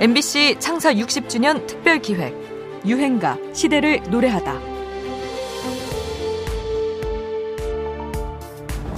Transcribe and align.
MBC 0.00 0.58
창사 0.60 0.94
60주년 0.94 1.66
특별 1.66 1.98
기획 1.98 2.32
유행가 2.86 3.36
시대를 3.52 4.00
노래하다. 4.08 4.54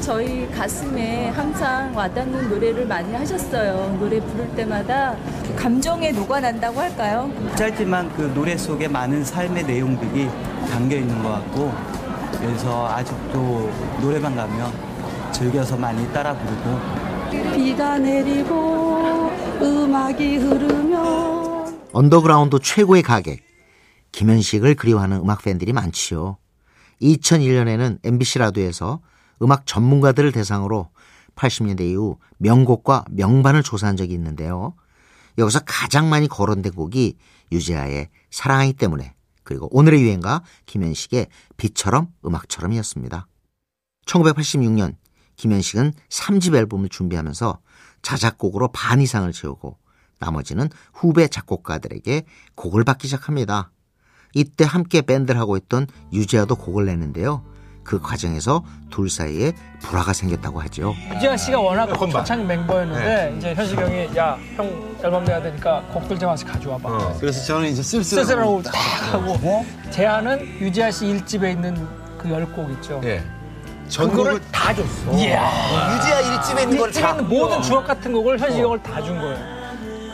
저희 0.02 0.46
가슴에 0.50 1.30
항상 1.30 1.96
와닿는 1.96 2.50
노래를 2.50 2.84
많이 2.86 3.14
하셨어요. 3.14 3.96
노래 3.98 4.20
부를 4.20 4.46
때마다 4.54 5.16
감정에 5.56 6.12
녹아난다고 6.12 6.78
할까요? 6.78 7.32
짧지만 7.54 8.14
그 8.14 8.30
노래 8.34 8.54
속에 8.58 8.86
많은 8.86 9.24
삶의 9.24 9.64
내용들이 9.64 10.28
담겨 10.70 10.96
있는 10.96 11.22
것 11.22 11.30
같고 11.30 11.72
그래서 12.38 12.86
아직도 12.88 13.70
노래방 14.02 14.36
가면 14.36 14.70
즐겨서 15.32 15.78
많이 15.78 16.06
따라 16.12 16.34
부르고 16.34 17.09
비가 17.30 17.98
내리고 17.98 19.30
음악이 19.60 20.36
흐르면 20.36 21.90
언더그라운드 21.92 22.58
최고의 22.60 23.02
가객 23.02 23.42
김현식을 24.12 24.74
그리워하는 24.74 25.18
음악 25.18 25.42
팬들이 25.42 25.72
많지요. 25.72 26.38
2001년에는 27.00 27.98
MBC 28.04 28.38
라디오에서 28.40 29.00
음악 29.42 29.66
전문가들을 29.66 30.32
대상으로 30.32 30.90
80년대 31.36 31.80
이후 31.82 32.18
명곡과 32.38 33.04
명반을 33.10 33.62
조사한 33.62 33.96
적이 33.96 34.14
있는데요. 34.14 34.74
여기서 35.38 35.60
가장 35.64 36.10
많이 36.10 36.28
거론된 36.28 36.72
곡이 36.72 37.16
유재하의 37.52 38.08
사랑하기 38.30 38.74
때문에 38.74 39.14
그리고 39.42 39.68
오늘의 39.70 40.02
유행가 40.02 40.42
김현식의 40.66 41.28
빛처럼 41.56 42.08
음악처럼이었습니다. 42.24 43.26
1986년 44.06 44.94
김현식은 45.50 45.94
3집 46.10 46.54
앨범을 46.54 46.90
준비하면서 46.90 47.58
자작곡으로 48.02 48.68
반 48.72 49.00
이상을 49.00 49.32
채우고 49.32 49.78
나머지는 50.18 50.68
후배 50.92 51.28
작곡가들에게 51.28 52.24
곡을 52.56 52.84
받기 52.84 53.08
시작합니다. 53.08 53.70
이때 54.34 54.64
함께 54.66 55.00
밴드를 55.00 55.40
하고 55.40 55.56
있던 55.56 55.86
유재하도 56.12 56.56
곡을 56.56 56.84
내는데요. 56.84 57.42
그 57.82 57.98
과정에서 58.00 58.62
둘 58.90 59.08
사이에 59.08 59.52
불화가 59.80 60.12
생겼다고 60.12 60.60
하죠. 60.60 60.94
유지아 61.14 61.38
씨가 61.38 61.58
워낙 61.58 61.86
초창 61.98 62.46
멤버였는데 62.46 63.34
이제 63.38 63.54
현식 63.54 63.78
형이 63.78 64.14
야 64.14 64.36
형 64.56 64.66
앨범 65.02 65.24
내야 65.24 65.42
되니까 65.42 65.80
곡들 65.94 66.18
좀 66.18 66.28
하나씩 66.28 66.46
가져와봐. 66.48 66.88
어, 66.88 67.16
그래서 67.18 67.42
저는 67.46 67.70
이제 67.70 67.82
쓸쓸하고 67.82 68.62
딱 68.62 68.74
하고 69.14 69.64
제안은 69.90 70.60
유지아 70.60 70.90
씨 70.90 71.06
1집에 71.06 71.50
있는 71.52 71.74
그 72.18 72.28
열 72.30 72.44
곡 72.52 72.70
있죠. 72.72 73.00
예. 73.04 73.24
전곡을 73.90 74.40
다 74.52 74.74
줬어. 74.74 75.12
유지아 75.12 76.20
일집에 76.20 76.62
있는 76.62 76.78
걸 76.78 76.90
1집에 76.90 77.00
다. 77.02 77.10
있는 77.10 77.28
모든 77.28 77.62
주옥 77.62 77.86
같은 77.86 78.12
곡을 78.12 78.38
현식 78.38 78.58
형을 78.60 78.82
다 78.82 79.00
준 79.02 79.18
거예요. 79.20 79.60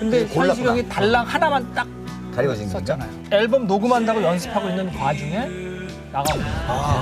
근데 0.00 0.24
골랐구나. 0.26 0.48
현식 0.48 0.64
형이 0.66 0.88
달랑 0.88 1.26
하나만 1.26 1.74
딱 1.74 1.86
가리워진 2.34 2.64
건가? 2.70 2.78
썼잖아요. 2.80 3.10
앨범 3.30 3.66
녹음한다고 3.66 4.22
연습하고 4.22 4.68
있는 4.68 4.94
와중에 4.94 5.48
나가고 6.12 6.38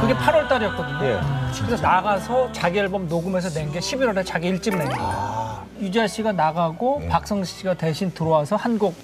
그게 0.00 0.14
8월 0.14 0.48
달이었거든요. 0.48 0.98
예. 1.04 1.20
그래서 1.64 1.82
나가서 1.82 2.50
자기 2.52 2.78
앨범 2.78 3.08
녹음해서 3.08 3.48
낸 3.58 3.70
게 3.72 3.78
11월에 3.78 4.24
자기 4.26 4.48
일집 4.48 4.76
낸 4.76 4.88
거예요. 4.88 5.64
유지아 5.80 6.06
씨가 6.06 6.32
나가고 6.32 7.02
박성시 7.08 7.58
씨가 7.58 7.74
대신 7.74 8.12
들어와서 8.12 8.56
한 8.56 8.78
곡 8.78 8.94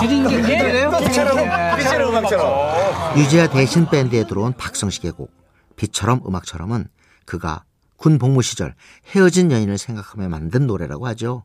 드린 0.00 0.26
게 0.26 0.42
빛처럼 0.42 1.76
빛처럼 1.76 2.08
음악처럼. 2.10 3.16
유재하 3.18 3.46
대신 3.48 3.86
밴드에 3.88 4.24
들어온 4.24 4.52
박성식의 4.52 5.12
곡 5.12 5.30
빛처럼 5.76 6.22
음악처럼은 6.26 6.86
그가 7.24 7.64
군 7.96 8.18
복무 8.18 8.42
시절 8.42 8.74
헤어진 9.14 9.52
연인을 9.52 9.78
생각하며 9.78 10.28
만든 10.28 10.66
노래라고 10.66 11.06
하죠. 11.08 11.44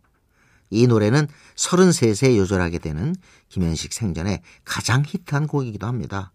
이 0.69 0.87
노래는 0.87 1.27
33세에 1.55 2.37
요절하게 2.37 2.79
되는 2.79 3.15
김현식 3.49 3.93
생전에 3.93 4.41
가장 4.63 5.03
히트한 5.05 5.47
곡이기도 5.47 5.85
합니다. 5.85 6.31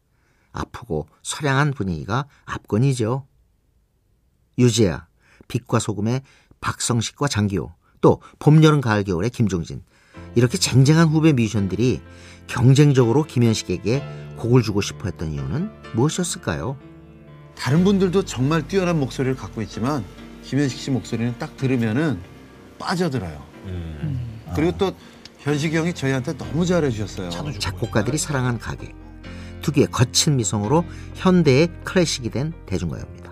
아프고 0.52 1.08
서량한 1.22 1.72
분위기가 1.72 2.26
압권이죠. 2.44 3.26
유재하, 4.58 5.06
빛과 5.48 5.78
소금의 5.78 6.22
박성식과 6.60 7.28
장기호, 7.28 7.72
또 8.00 8.20
봄, 8.38 8.62
여름, 8.62 8.80
가을, 8.80 9.04
겨울의 9.04 9.30
김종진 9.30 9.82
이렇게 10.34 10.58
쟁쟁한 10.58 11.08
후배 11.08 11.32
뮤지션들이 11.32 12.02
경쟁적으로 12.46 13.24
김현식에게 13.24 14.02
곡을 14.36 14.62
주고 14.62 14.80
싶어 14.80 15.04
했던 15.04 15.32
이유는 15.32 15.70
무엇이었을까요? 15.94 16.76
다른 17.60 17.84
분들도 17.84 18.24
정말 18.24 18.66
뛰어난 18.66 18.98
목소리를 18.98 19.36
갖고 19.36 19.60
있지만 19.60 20.02
김현식 20.44 20.80
씨 20.80 20.90
목소리는 20.90 21.34
딱 21.38 21.58
들으면은 21.58 22.18
빠져들어요. 22.78 23.44
그리고 24.56 24.78
또 24.78 24.92
현식이 25.40 25.76
형이 25.76 25.92
저희한테 25.92 26.38
너무 26.38 26.64
잘해주셨어요. 26.64 27.28
작곡가들이 27.58 28.16
사랑한 28.16 28.58
가객 28.58 28.94
특유의 29.60 29.88
거친 29.88 30.36
미성으로 30.36 30.86
현대의 31.14 31.68
클래식이 31.84 32.30
된 32.30 32.54
대중가요입니다. 32.64 33.30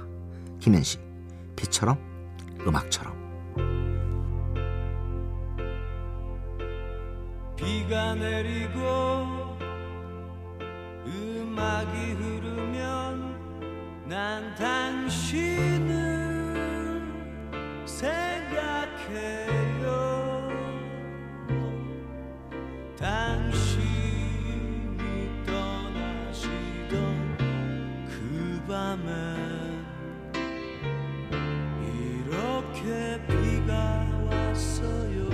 김현식 0.60 1.00
빛처럼 1.56 1.98
음악처럼 2.66 3.16
비가 7.56 8.14
내리고 8.14 9.56
음악이 11.06 12.12
흐르면 12.12 13.07
난 14.08 14.54
당신을 14.54 15.92
생각해요. 17.84 19.28
당신이 22.98 24.08
떠나시던 25.44 26.96
그 28.08 28.62
밤엔 28.66 29.84
이렇게 31.84 33.20
비가 33.26 33.74
왔어요. 34.30 35.28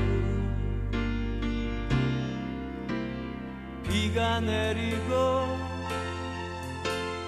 비가 3.84 4.41
내리고 4.41 5.15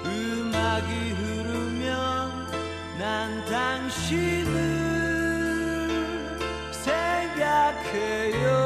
음악이 0.05 0.91
흐르면 1.11 1.36
난 2.99 3.45
당신을 3.45 4.57
생각해요 6.73 8.66